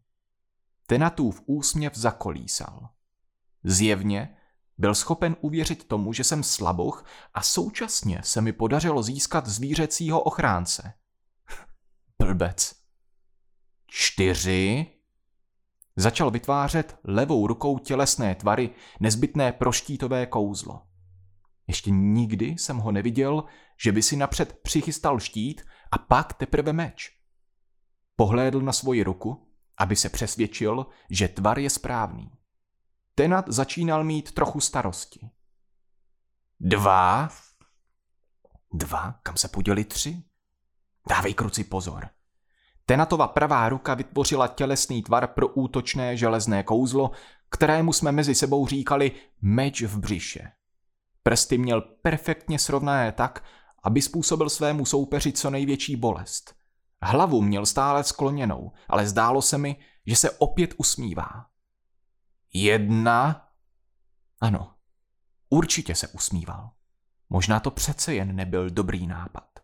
[0.86, 2.88] Tenatův úsměv zakolísal.
[3.64, 4.36] Zjevně
[4.78, 10.92] byl schopen uvěřit tomu, že jsem slaboch a současně se mi podařilo získat zvířecího ochránce.
[12.18, 12.74] Blbec.
[13.86, 14.86] Čtyři.
[15.96, 20.82] Začal vytvářet levou rukou tělesné tvary, nezbytné pro štítové kouzlo.
[21.66, 23.44] Ještě nikdy jsem ho neviděl,
[23.82, 27.12] že by si napřed přichystal štít a pak teprve meč.
[28.16, 32.30] Pohlédl na svoji ruku, aby se přesvědčil, že tvar je správný.
[33.18, 35.30] Tenat začínal mít trochu starosti.
[36.60, 37.28] Dva?
[38.72, 39.12] Dva?
[39.22, 40.22] Kam se poděli tři?
[41.08, 42.08] Dávej kruci pozor.
[42.86, 47.10] Tenatova pravá ruka vytvořila tělesný tvar pro útočné železné kouzlo,
[47.50, 50.52] kterému jsme mezi sebou říkali meč v břiše.
[51.22, 53.44] Prsty měl perfektně srovnané tak,
[53.82, 56.54] aby způsobil svému soupeři co největší bolest.
[57.02, 59.76] Hlavu měl stále skloněnou, ale zdálo se mi,
[60.06, 61.46] že se opět usmívá.
[62.58, 63.48] Jedna?
[64.40, 64.74] Ano,
[65.48, 66.70] určitě se usmíval.
[67.28, 69.60] Možná to přece jen nebyl dobrý nápad.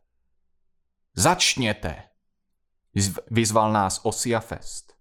[1.14, 2.08] Začněte,
[3.30, 4.92] vyzval nás Osia Fest.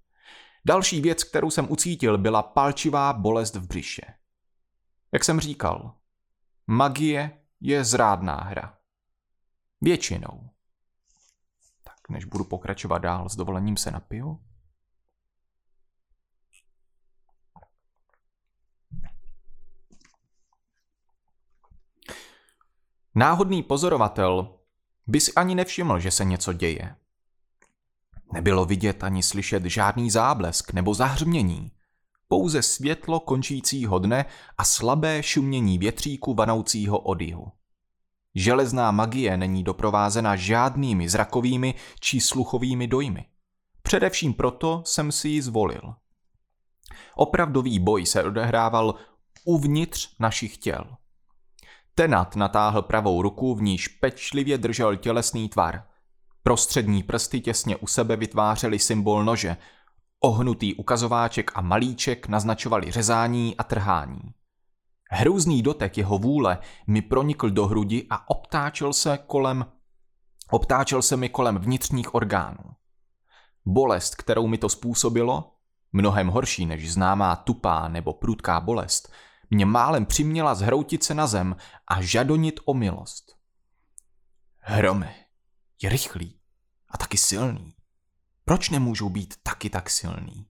[0.66, 4.14] Další věc, kterou jsem ucítil, byla palčivá bolest v břiše.
[5.12, 5.96] Jak jsem říkal,
[6.68, 8.78] magie je zrádná hra.
[9.82, 10.50] Většinou.
[11.84, 14.51] Tak, než budu pokračovat dál, s dovolením se napiju.
[23.22, 24.50] Náhodný pozorovatel
[25.08, 26.96] by si ani nevšiml, že se něco děje.
[28.34, 31.72] Nebylo vidět ani slyšet žádný záblesk nebo zahřmění,
[32.28, 34.26] pouze světlo končícího dne
[34.58, 37.52] a slabé šumění větříku vanoucího od jihu.
[38.36, 43.26] Železná magie není doprovázena žádnými zrakovými či sluchovými dojmy.
[43.82, 45.96] Především proto jsem si ji zvolil.
[47.16, 48.96] Opravdový boj se odehrával
[49.46, 50.98] uvnitř našich těl.
[52.02, 55.84] Tenat natáhl pravou ruku, v níž pečlivě držel tělesný tvar.
[56.44, 59.58] Prostřední prsty těsně u sebe vytvářely symbol nože.
[60.20, 64.22] Ohnutý ukazováček a malíček naznačovali řezání a trhání.
[65.10, 69.66] Hrůzný dotek jeho vůle mi pronikl do hrudi a obtáčel se kolem
[70.52, 72.64] obtáčel se mi kolem vnitřních orgánů.
[73.66, 75.52] Bolest, kterou mi to způsobilo,
[75.92, 79.12] mnohem horší než známá tupá nebo prudká bolest,
[79.52, 81.56] mě málem přiměla zhroutit se na zem
[81.88, 83.36] a žadonit o milost.
[84.60, 85.16] Hrome,
[85.82, 86.40] je rychlý
[86.90, 87.74] a taky silný.
[88.46, 90.48] Proč nemůžou být taky tak silný?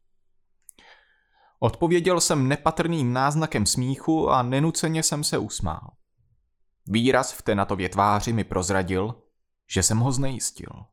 [1.59, 5.91] Odpověděl jsem nepatrným náznakem smíchu a nenuceně jsem se usmál.
[6.87, 9.23] Výraz v Tenatově tváři mi prozradil,
[9.69, 10.85] že jsem ho znejistil.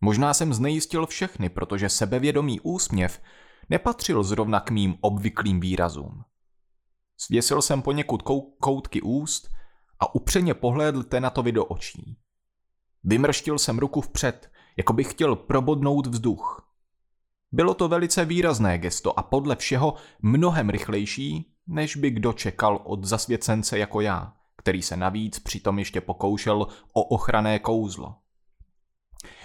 [0.00, 3.22] Možná jsem znejistil všechny, protože sebevědomý úsměv
[3.68, 6.24] nepatřil zrovna k mým obvyklým výrazům.
[7.24, 8.22] Svěsil jsem poněkud
[8.60, 9.48] koutky úst
[10.00, 12.16] a upřeně pohlédl Tenatovi do očí.
[13.04, 16.68] Vymrštil jsem ruku vpřed, jako bych chtěl probodnout vzduch.
[17.52, 23.04] Bylo to velice výrazné gesto a podle všeho mnohem rychlejší, než by kdo čekal od
[23.04, 28.14] zasvěcence jako já, který se navíc přitom ještě pokoušel o ochranné kouzlo.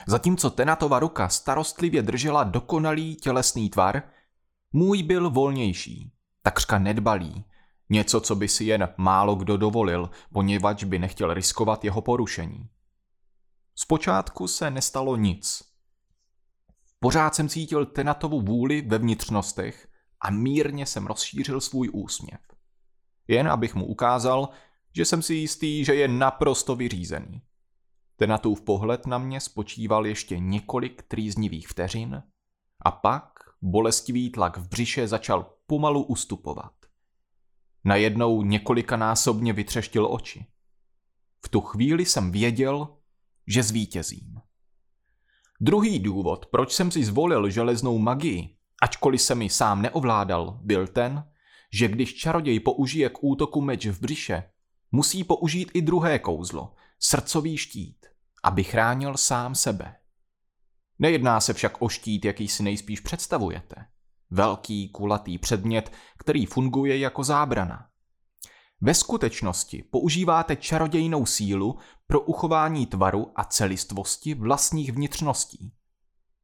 [0.08, 4.04] Zatímco Tenatova ruka starostlivě držela dokonalý tělesný tvar,
[4.74, 6.12] můj byl volnější,
[6.42, 7.46] takřka nedbalý,
[7.90, 12.70] něco, co by si jen málo kdo dovolil, poněvadž by nechtěl riskovat jeho porušení.
[13.76, 15.64] Zpočátku se nestalo nic.
[17.00, 19.88] Pořád jsem cítil Tenatovu vůli ve vnitřnostech
[20.22, 22.40] a mírně jsem rozšířil svůj úsměv.
[23.28, 24.50] Jen abych mu ukázal,
[24.96, 27.42] že jsem si jistý, že je naprosto vyřízený.
[28.16, 32.24] Tenatův pohled na mě spočíval ještě několik trýznivých vteřin
[32.86, 33.24] a pak
[33.62, 36.77] bolestivý tlak v břiše začal pomalu ustupovat.
[37.88, 40.46] Najednou několikanásobně vytřeštil oči.
[41.46, 42.98] V tu chvíli jsem věděl,
[43.48, 44.42] že zvítězím.
[45.62, 51.24] Druhý důvod, proč jsem si zvolil železnou magii, ačkoliv se mi sám neovládal, byl ten,
[51.74, 54.44] že když čaroděj použije k útoku meč v břiše,
[54.92, 58.06] musí použít i druhé kouzlo, srdcový štít,
[58.44, 59.96] aby chránil sám sebe.
[61.00, 63.76] Nejedná se však o štít, jaký si nejspíš představujete.
[64.30, 67.90] Velký, kulatý předmět, který funguje jako zábrana.
[68.82, 75.74] Ve skutečnosti používáte čarodějnou sílu pro uchování tvaru a celistvosti vlastních vnitřností.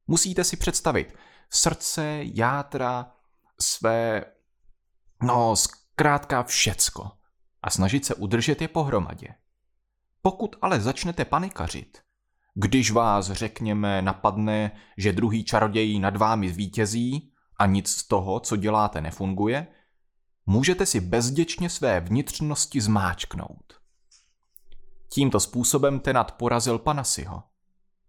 [0.08, 1.16] Musíte si představit
[1.50, 3.12] srdce, játra,
[3.60, 4.26] své,
[5.24, 7.12] no zkrátka všecko
[7.62, 9.28] a snažit se udržet je pohromadě.
[10.22, 11.98] Pokud ale začnete panikařit,
[12.54, 18.56] když vás, řekněme, napadne, že druhý čaroděj nad vámi zvítězí, a nic z toho, co
[18.56, 19.68] děláte, nefunguje,
[20.46, 23.74] můžete si bezděčně své vnitřnosti zmáčknout.
[25.10, 27.44] Tímto způsobem Tenat porazil Panasiho.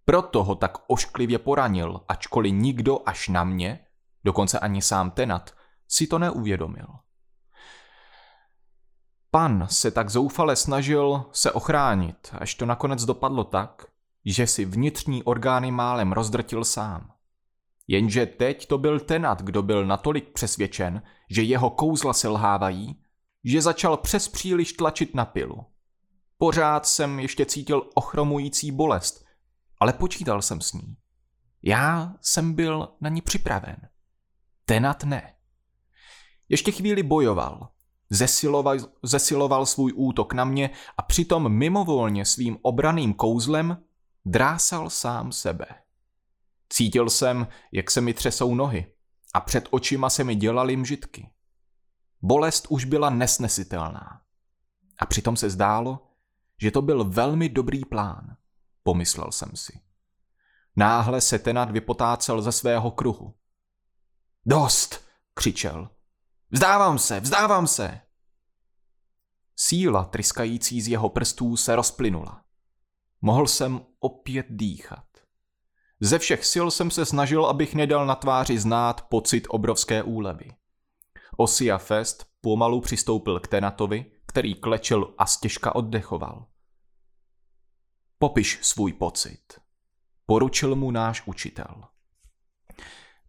[0.04, 3.86] Proto ho tak ošklivě poranil, ačkoliv nikdo až na mě,
[4.24, 5.54] dokonce ani sám Tenat,
[5.88, 6.86] si to neuvědomil.
[9.30, 13.86] Pan se tak zoufale snažil se ochránit, až to nakonec dopadlo tak,
[14.24, 17.13] že si vnitřní orgány málem rozdrtil sám.
[17.86, 23.00] Jenže teď to byl Tenat, kdo byl natolik přesvědčen, že jeho kouzla selhávají,
[23.44, 25.64] že začal přes příliš tlačit na pilu.
[26.38, 29.24] Pořád jsem ještě cítil ochromující bolest,
[29.80, 30.96] ale počítal jsem s ní.
[31.62, 33.76] Já jsem byl na ní připraven.
[34.64, 35.34] Tenat ne.
[36.48, 37.68] Ještě chvíli bojoval,
[38.10, 43.82] zesiloval, zesiloval svůj útok na mě a přitom mimovolně svým obraným kouzlem
[44.24, 45.66] drásal sám sebe.
[46.74, 48.92] Cítil jsem, jak se mi třesou nohy
[49.34, 51.30] a před očima se mi dělaly mžitky.
[52.22, 54.22] Bolest už byla nesnesitelná.
[54.98, 56.10] A přitom se zdálo,
[56.60, 58.36] že to byl velmi dobrý plán,
[58.82, 59.80] pomyslel jsem si.
[60.76, 63.34] Náhle se Tenat vypotácel ze svého kruhu.
[64.46, 65.90] Dost, křičel.
[66.50, 68.00] Vzdávám se, vzdávám se.
[69.56, 72.44] Síla tryskající z jeho prstů se rozplynula.
[73.20, 75.13] Mohl jsem opět dýchat.
[76.00, 80.50] Ze všech sil jsem se snažil, abych nedal na tváři znát pocit obrovské úlevy.
[81.36, 86.46] Osia Fest pomalu přistoupil k Tenatovi, který klečel a stěžka oddechoval.
[88.18, 89.60] Popiš svůj pocit.
[90.26, 91.84] Poručil mu náš učitel.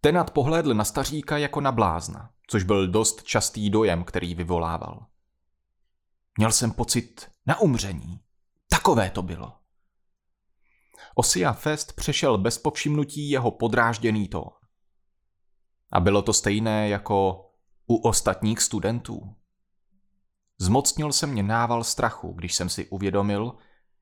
[0.01, 5.05] Tenat pohlédl na staříka jako na blázna, což byl dost častý dojem, který vyvolával.
[6.37, 8.19] Měl jsem pocit na umření.
[8.69, 9.53] Takové to bylo.
[11.15, 14.49] Osia Fest přešel bez povšimnutí jeho podrážděný tón.
[15.91, 17.45] A bylo to stejné jako
[17.87, 19.35] u ostatních studentů.
[20.59, 23.55] Zmocnil se mě nával strachu, když jsem si uvědomil,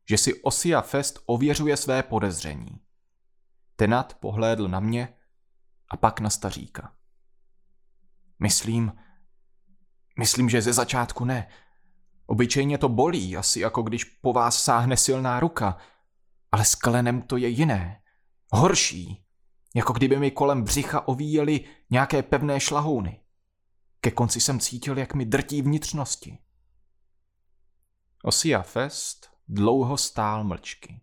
[0.09, 2.79] že si Osia Fest ověřuje své podezření.
[3.75, 5.13] Tenat pohlédl na mě
[5.89, 6.93] a pak na staříka.
[8.39, 8.93] Myslím,
[10.19, 11.47] myslím, že ze začátku ne.
[12.25, 15.77] Obyčejně to bolí, asi jako když po vás sáhne silná ruka,
[16.53, 18.01] ale s klenem to je jiné.
[18.51, 19.23] Horší.
[19.75, 23.21] Jako kdyby mi kolem břicha ovíjely nějaké pevné šlahouny.
[24.01, 26.37] Ke konci jsem cítil, jak mi drtí vnitřnosti.
[28.23, 31.01] Osia Fest dlouho stál mlčky.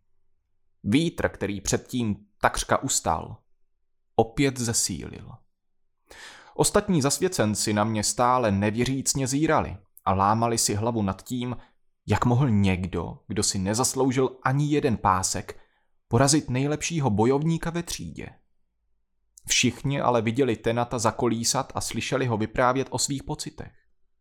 [0.85, 3.37] Vítr, který předtím takřka ustál,
[4.17, 5.31] opět zesílil.
[6.55, 11.57] Ostatní zasvěcenci na mě stále nevěřícně zírali a lámali si hlavu nad tím,
[12.11, 15.61] jak mohl někdo, kdo si nezasloužil ani jeden pásek,
[16.09, 18.29] porazit nejlepšího bojovníka ve třídě.
[19.47, 23.73] Všichni ale viděli Tenata zakolísat a slyšeli ho vyprávět o svých pocitech,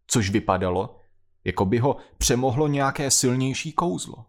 [0.08, 1.00] což vypadalo,
[1.44, 4.26] jako by ho přemohlo nějaké silnější kouzlo.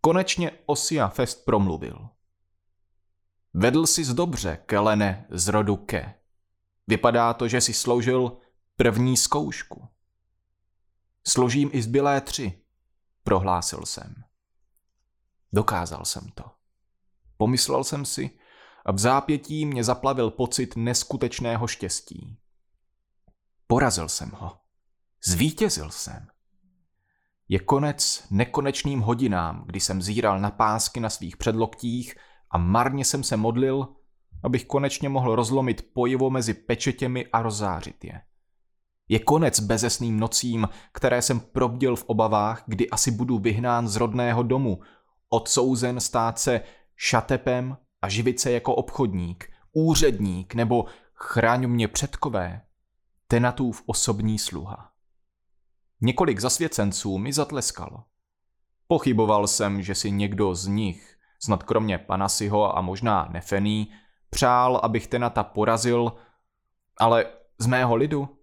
[0.00, 2.08] Konečně Osia Fest promluvil.
[3.54, 6.14] Vedl jsi dobře, Kelene z rodu Ke.
[6.86, 8.36] Vypadá to, že si sloužil
[8.76, 9.88] první zkoušku.
[11.28, 12.62] Složím i zbylé tři,
[13.24, 14.14] prohlásil jsem.
[15.52, 16.44] Dokázal jsem to.
[17.36, 18.30] Pomyslel jsem si
[18.86, 22.38] a v zápětí mě zaplavil pocit neskutečného štěstí.
[23.66, 24.58] Porazil jsem ho.
[25.24, 26.26] Zvítězil jsem.
[27.48, 32.14] Je konec nekonečným hodinám, kdy jsem zíral na pásky na svých předloktích
[32.50, 33.88] a marně jsem se modlil,
[34.44, 38.22] abych konečně mohl rozlomit pojivo mezi pečetěmi a rozářit je.
[39.08, 44.42] Je konec bezesným nocím, které jsem probdil v obavách, kdy asi budu vyhnán z rodného
[44.42, 44.80] domu,
[45.28, 46.60] odsouzen stát se
[46.96, 52.62] šatepem a živit se jako obchodník, úředník nebo chráň mě předkové,
[53.28, 54.92] tenatův osobní sluha.
[56.00, 58.04] Několik zasvěcenců mi zatleskalo.
[58.86, 63.92] Pochyboval jsem, že si někdo z nich, snad kromě Panasiho a možná Nefený,
[64.30, 66.12] přál, abych Tenata porazil,
[66.98, 67.26] ale
[67.58, 68.35] z mého lidu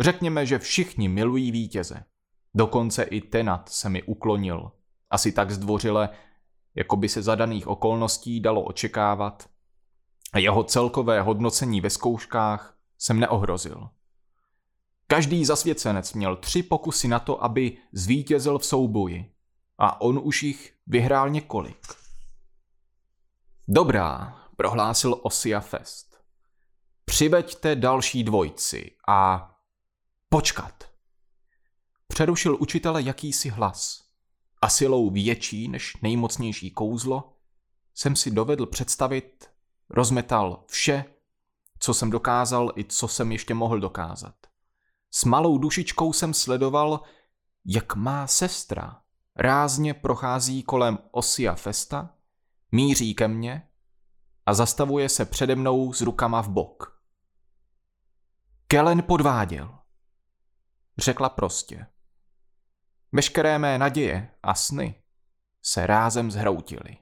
[0.00, 2.04] Řekněme, že všichni milují vítěze.
[2.54, 4.72] Dokonce i Tenat se mi uklonil.
[5.10, 6.08] Asi tak zdvořile,
[6.74, 9.48] jako by se za daných okolností dalo očekávat.
[10.32, 13.88] A jeho celkové hodnocení ve zkouškách jsem neohrozil.
[15.06, 19.32] Každý zasvěcenec měl tři pokusy na to, aby zvítězil v souboji.
[19.78, 21.86] A on už jich vyhrál několik.
[23.68, 26.20] Dobrá, prohlásil Osia Fest.
[27.04, 29.50] Přiveďte další dvojci a
[30.28, 30.84] Počkat.
[32.08, 34.04] Přerušil učitele jakýsi hlas.
[34.62, 37.36] A silou větší než nejmocnější kouzlo
[37.94, 39.50] jsem si dovedl představit,
[39.90, 41.04] rozmetal vše,
[41.78, 44.34] co jsem dokázal i co jsem ještě mohl dokázat.
[45.10, 47.02] S malou dušičkou jsem sledoval,
[47.64, 49.02] jak má sestra
[49.36, 52.14] rázně prochází kolem Osia Festa,
[52.72, 53.68] míří ke mně
[54.46, 57.02] a zastavuje se přede mnou s rukama v bok.
[58.66, 59.78] Kellen podváděl.
[60.98, 61.86] Řekla prostě.
[63.12, 65.02] Veškeré mé naděje a sny
[65.62, 66.96] se rázem zhroutily.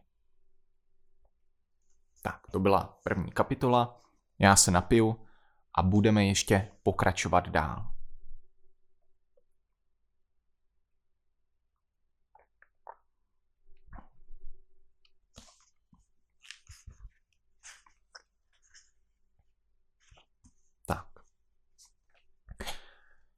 [2.22, 4.02] Tak, to byla první kapitola.
[4.38, 5.26] Já se napiju
[5.74, 7.95] a budeme ještě pokračovat dál.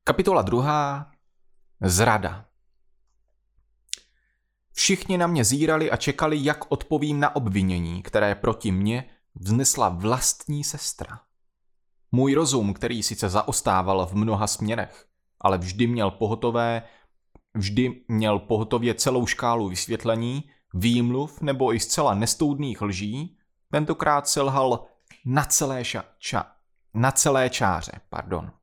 [0.09, 1.11] Kapitola druhá.
[1.81, 2.45] Zrada.
[4.73, 9.05] Všichni na mě zírali a čekali, jak odpovím na obvinění, které proti mně
[9.35, 11.21] vznesla vlastní sestra.
[12.13, 15.07] Můj rozum, který sice zaostával v mnoha směrech,
[15.41, 16.83] ale vždy měl pohotové,
[17.55, 23.39] vždy měl pohotově celou škálu vysvětlení, výmluv nebo i zcela nestoudných lží,
[23.71, 24.87] tentokrát selhal
[25.25, 26.53] na celé, ša, ča,
[26.95, 27.93] na celé čáře.
[28.09, 28.58] Pardon.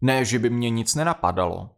[0.00, 1.70] Ne, že by mě nic nenapadalo.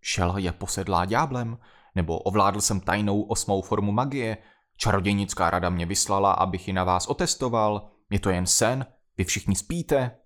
[0.00, 1.58] Šel je posedlá dňáblem,
[1.94, 4.36] nebo ovládl jsem tajnou osmou formu magie,
[4.76, 9.56] čarodějnická rada mě vyslala, abych ji na vás otestoval, je to jen sen, vy všichni
[9.56, 10.18] spíte.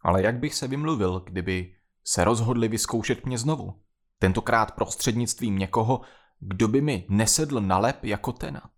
[0.00, 1.74] Ale jak bych se vymluvil, kdyby
[2.04, 3.82] se rozhodli vyzkoušet mě znovu?
[4.18, 6.00] Tentokrát prostřednictvím někoho,
[6.40, 8.70] kdo by mi nesedl na lep jako tenat.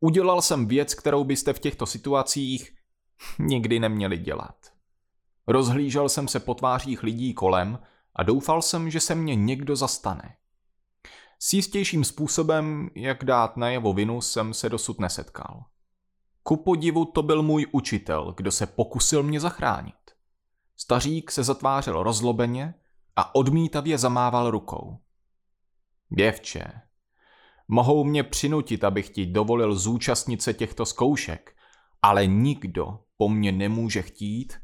[0.00, 2.78] Udělal jsem věc, kterou byste v těchto situacích
[3.38, 4.77] nikdy neměli dělat.
[5.48, 7.78] Rozhlížel jsem se po tvářích lidí kolem
[8.16, 10.36] a doufal jsem, že se mě někdo zastane.
[11.38, 15.64] S jistějším způsobem, jak dát najevo vinu, jsem se dosud nesetkal.
[16.42, 19.94] Ku podivu to byl můj učitel, kdo se pokusil mě zachránit.
[20.76, 22.74] Stařík se zatvářel rozlobeně
[23.16, 24.98] a odmítavě zamával rukou.
[26.16, 26.72] Děvče,
[27.68, 31.56] mohou mě přinutit, abych ti dovolil zúčastnit se těchto zkoušek,
[32.02, 34.58] ale nikdo po mně nemůže chtít,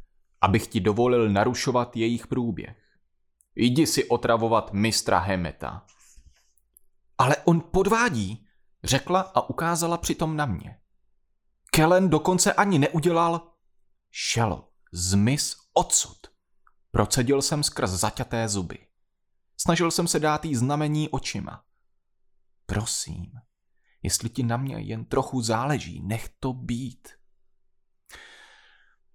[0.45, 2.76] abych ti dovolil narušovat jejich průběh.
[3.55, 5.86] Jdi si otravovat mistra Hemeta.
[7.18, 8.47] Ale on podvádí,
[8.84, 10.80] řekla a ukázala přitom na mě.
[11.70, 13.53] Kellen dokonce ani neudělal
[14.11, 16.18] šelo, zmiz odsud.
[16.90, 18.86] Procedil jsem skrz zaťaté zuby.
[19.57, 21.64] Snažil jsem se dát jí znamení očima.
[22.66, 23.32] Prosím,
[24.03, 27.09] jestli ti na mě jen trochu záleží, nech to být.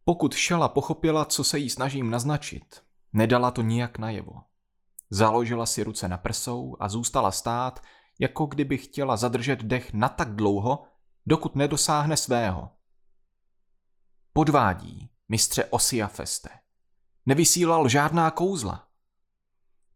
[0.09, 2.83] Pokud Šela pochopila, co se jí snažím naznačit,
[3.13, 4.33] nedala to nijak najevo.
[5.09, 7.83] Založila si ruce na prsou a zůstala stát,
[8.19, 10.83] jako kdyby chtěla zadržet dech na tak dlouho,
[11.25, 12.69] dokud nedosáhne svého.
[14.33, 16.49] Podvádí, mistře Osia Feste.
[17.25, 18.87] Nevysílal žádná kouzla.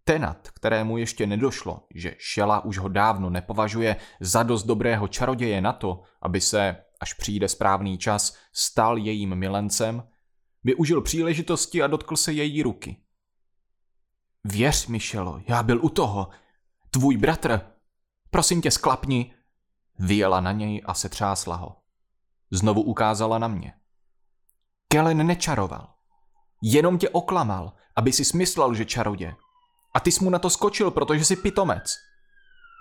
[0.04, 5.74] Tenat, kterému ještě nedošlo, že Šela už ho dávno nepovažuje za dost dobrého čaroděje na
[5.74, 10.04] to, aby se, až přijde správný čas, stal jejím milencem,
[10.64, 12.98] využil příležitosti a dotkl se její ruky.
[14.44, 16.30] Věř, Michelo, já byl u toho.
[16.92, 17.62] Tvůj bratr.
[18.30, 19.34] Prosím tě, sklapni.
[20.00, 21.76] Vyjela na něj a se třásla ho.
[22.52, 23.74] Znovu ukázala na mě.
[24.88, 25.94] Kellen nečaroval.
[26.62, 29.36] Jenom tě oklamal, aby si smyslel, že čarodě.
[29.94, 31.96] A ty jsi mu na to skočil, protože jsi pitomec.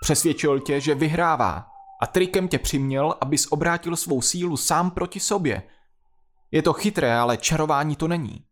[0.01, 1.72] Přesvědčil tě, že vyhrává
[2.03, 5.63] a trikem tě přiměl, abys obrátil svou sílu sám proti sobě.
[6.51, 8.45] Je to chytré, ale čarování to není.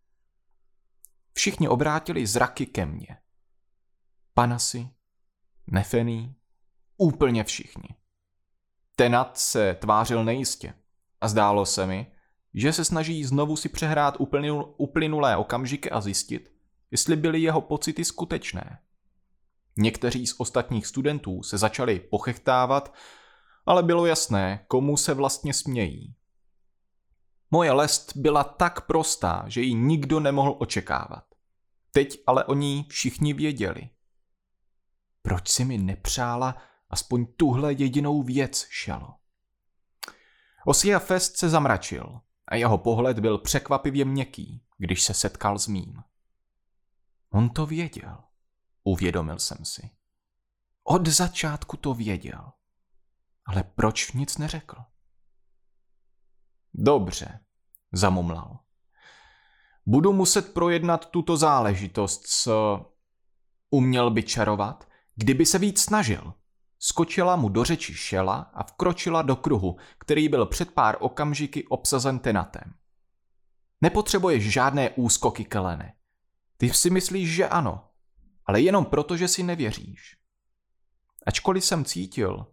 [1.33, 3.17] Všichni obrátili zraky ke mně.
[4.33, 4.89] Panasy,
[5.67, 6.35] Nefený,
[6.97, 7.89] úplně všichni.
[8.95, 10.73] Tenat se tvářil nejistě
[11.21, 12.11] a zdálo se mi,
[12.53, 14.17] že se snaží znovu si přehrát
[14.77, 16.51] uplynulé okamžiky a zjistit,
[16.91, 18.79] jestli byly jeho pocity skutečné.
[19.77, 22.93] Někteří z ostatních studentů se začali pochechtávat,
[23.65, 26.15] ale bylo jasné, komu se vlastně smějí.
[27.51, 31.23] Moje lest byla tak prostá, že ji nikdo nemohl očekávat.
[31.91, 33.89] Teď ale o ní všichni věděli.
[35.21, 36.57] Proč si mi nepřála
[36.89, 39.15] aspoň tuhle jedinou věc, Šalo?
[40.65, 46.03] Osia Fest se zamračil a jeho pohled byl překvapivě měkký, když se setkal s mým.
[47.29, 48.17] On to věděl,
[48.83, 49.89] uvědomil jsem si.
[50.83, 52.51] Od začátku to věděl.
[53.45, 54.77] Ale proč nic neřekl?
[56.73, 57.39] Dobře,
[57.91, 58.59] zamumlal.
[59.85, 62.51] Budu muset projednat tuto záležitost s...
[63.69, 66.33] Uměl by čarovat, kdyby se víc snažil.
[66.83, 72.19] skočila mu do řeči šela a vkročila do kruhu, který byl před pár okamžiky obsazen
[72.19, 72.73] tenatem.
[73.81, 75.93] Nepotřebuješ žádné úskoky, Kelene.
[76.57, 77.89] Ty si myslíš, že ano,
[78.45, 80.17] ale jenom proto, že si nevěříš.
[81.27, 82.47] Ačkoliv jsem cítil,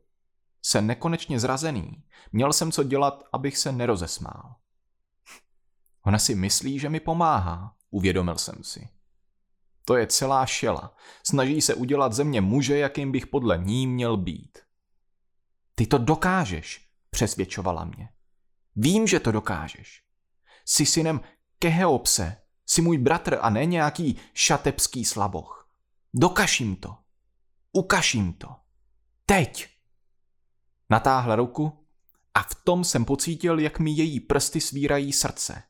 [0.68, 2.02] se nekonečně zrazený,
[2.32, 4.54] měl jsem co dělat, abych se nerozesmál.
[6.06, 8.88] Ona si myslí, že mi pomáhá, uvědomil jsem si.
[9.84, 10.96] To je celá šela.
[11.26, 14.58] Snaží se udělat ze mě muže, jakým bych podle ní měl být.
[15.74, 18.08] Ty to dokážeš, přesvědčovala mě.
[18.76, 20.02] Vím, že to dokážeš.
[20.64, 21.20] Jsi synem
[21.58, 25.70] Keheopse, jsi můj bratr a ne nějaký šatebský slaboch.
[26.14, 26.96] Dokaž jim to.
[27.72, 28.48] Ukaž jim to.
[29.26, 29.77] Teď.
[30.90, 31.86] Natáhla ruku
[32.34, 35.62] a v tom jsem pocítil, jak mi její prsty svírají srdce.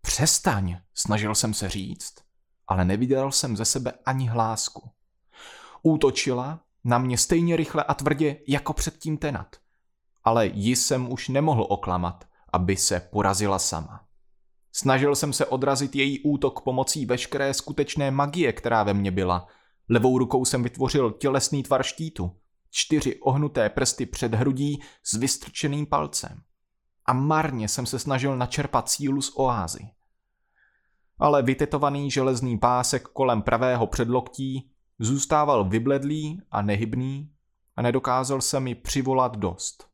[0.00, 2.14] Přestaň, snažil jsem se říct,
[2.66, 4.90] ale nevydal jsem ze sebe ani hlásku.
[5.82, 9.56] Útočila na mě stejně rychle a tvrdě jako předtím tenat.
[10.24, 14.04] Ale ji jsem už nemohl oklamat, aby se porazila sama.
[14.72, 19.46] Snažil jsem se odrazit její útok pomocí veškeré skutečné magie, která ve mně byla.
[19.88, 22.36] Levou rukou jsem vytvořil tělesný tvar štítu,
[22.74, 26.42] čtyři ohnuté prsty před hrudí s vystrčeným palcem.
[27.06, 29.90] A marně jsem se snažil načerpat sílu z oázy
[31.18, 37.30] ale vytetovaný železný pásek kolem pravého předloktí zůstával vybledlý a nehybný
[37.76, 39.88] a nedokázal se mi přivolat dost.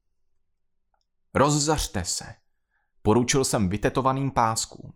[1.34, 2.34] Rozzařte se,
[3.02, 4.92] poručil jsem vytetovaným páskům.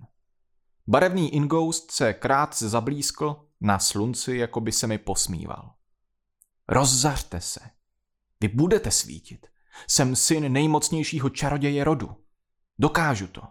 [0.87, 5.74] Barevný ingoust se krátce zablízkl na slunci, jako by se mi posmíval.
[6.69, 7.61] Rozzařte se.
[8.41, 9.47] Vy budete svítit.
[9.89, 12.25] Jsem syn nejmocnějšího čaroděje rodu.
[12.79, 13.43] Dokážu to.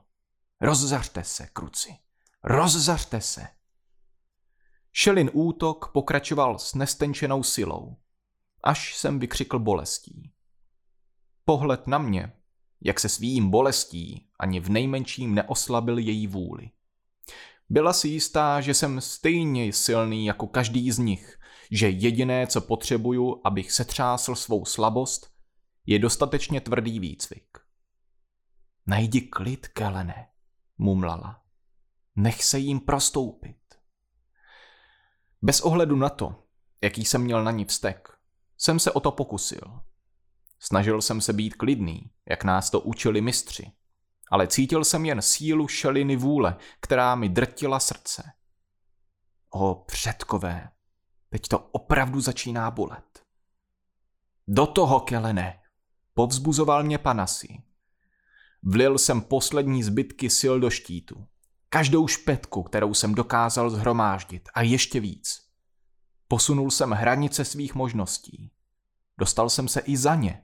[0.62, 1.96] Rozzařte se, kruci.
[2.44, 3.48] Rozzařte se.
[4.92, 7.96] Šelin útok pokračoval s nestenčenou silou,
[8.64, 10.32] až jsem vykřikl bolestí.
[11.46, 12.34] Pohled na mě,
[12.82, 16.70] jak se svým bolestí ani v nejmenším neoslabil její vůli.
[17.70, 21.40] Byla si jistá, že jsem stejně silný jako každý z nich,
[21.72, 25.34] že jediné, co potřebuju, abych setřásl svou slabost,
[25.86, 27.58] je dostatečně tvrdý výcvik.
[28.88, 30.28] Najdi klid, Kelene,
[30.78, 31.42] mumlala.
[32.16, 33.58] Nech se jim prostoupit.
[35.42, 36.44] Bez ohledu na to,
[36.82, 38.10] jaký jsem měl na ní vztek,
[38.58, 39.80] jsem se o to pokusil.
[40.60, 43.72] Snažil jsem se být klidný, jak nás to učili mistři,
[44.32, 48.32] ale cítil jsem jen sílu šeliny vůle, která mi drtila srdce.
[49.50, 50.70] O předkové,
[51.34, 53.24] teď to opravdu začíná bolet.
[54.48, 55.60] Do toho, Kelene,
[56.14, 57.64] povzbuzoval mě Panasi.
[58.64, 61.28] Vlil jsem poslední zbytky sil do štítu.
[61.70, 65.42] Každou špetku, kterou jsem dokázal zhromáždit a ještě víc.
[66.28, 68.52] Posunul jsem hranice svých možností.
[69.18, 70.44] Dostal jsem se i za ně.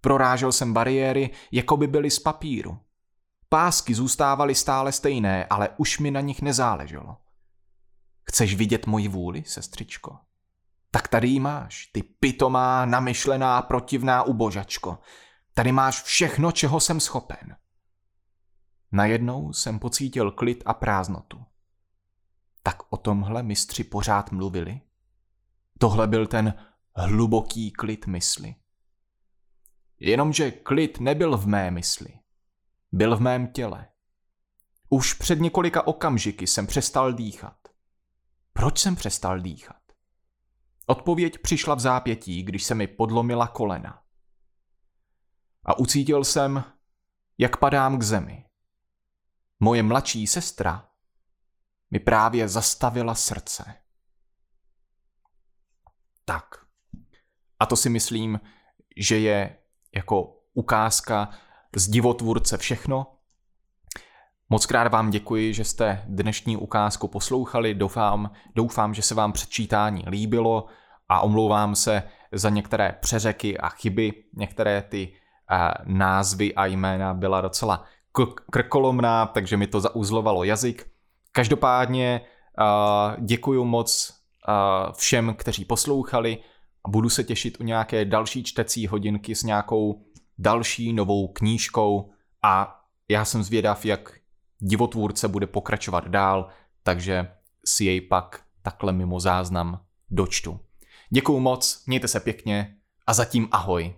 [0.00, 2.78] Prorážel jsem bariéry, jako by byly z papíru.
[3.48, 7.16] Pásky zůstávaly stále stejné, ale už mi na nich nezáleželo.
[8.24, 10.25] Chceš vidět moji vůli, sestřičko?
[10.96, 14.98] Tak tady ji máš, ty pitomá, namyšlená, protivná ubožačko.
[15.54, 17.56] Tady máš všechno, čeho jsem schopen.
[18.92, 21.44] Najednou jsem pocítil klid a prázdnotu.
[22.62, 24.80] Tak o tomhle mistři pořád mluvili?
[25.78, 26.54] Tohle byl ten
[26.94, 28.54] hluboký klid mysli.
[30.00, 32.18] Jenomže klid nebyl v mé mysli.
[32.92, 33.88] Byl v mém těle.
[34.88, 37.68] Už před několika okamžiky jsem přestal dýchat.
[38.52, 39.85] Proč jsem přestal dýchat?
[40.86, 44.02] Odpověď přišla v zápětí, když se mi podlomila kolena.
[45.64, 46.64] A ucítil jsem,
[47.38, 48.44] jak padám k zemi.
[49.60, 50.88] Moje mladší sestra
[51.90, 53.74] mi právě zastavila srdce.
[56.24, 56.66] Tak.
[57.58, 58.40] A to si myslím,
[58.96, 59.58] že je
[59.94, 61.30] jako ukázka
[61.76, 63.15] z divotvůrce všechno.
[64.50, 67.74] Moc krát vám děkuji, že jste dnešní ukázku poslouchali.
[67.74, 70.66] Doufám, doufám, že se vám předčítání líbilo
[71.08, 74.12] a omlouvám se za některé přeřeky a chyby.
[74.36, 75.12] Některé ty
[75.52, 77.84] uh, názvy a jména byla docela
[78.50, 80.90] krkolomná, takže mi to zauzlovalo jazyk.
[81.32, 82.20] Každopádně
[82.58, 84.14] uh, děkuji moc
[84.48, 86.38] uh, všem, kteří poslouchali
[86.84, 90.02] a budu se těšit u nějaké další čtecí hodinky s nějakou
[90.38, 92.10] další novou knížkou
[92.42, 94.12] a já jsem zvědav, jak
[94.58, 96.48] divotvůrce bude pokračovat dál,
[96.82, 97.30] takže
[97.64, 99.80] si jej pak takhle mimo záznam
[100.10, 100.60] dočtu.
[101.10, 102.76] Děkuju moc, mějte se pěkně
[103.06, 103.94] a zatím ahoj.